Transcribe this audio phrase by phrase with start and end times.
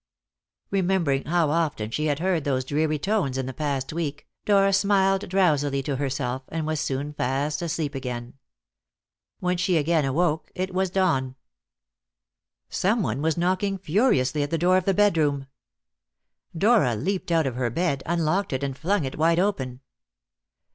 [0.71, 5.29] Remembering how often she had heard those dreary tones in the past week, Dora smiled
[5.29, 8.33] drowsily to herself, and was soon fast asleep again.
[9.41, 11.35] When she again woke it was dawn.
[12.67, 15.45] Someone was knocking furiously at the door of the bedroom.
[16.57, 19.81] Dora leaped out of her bed, unlocked it, and flung it wide open.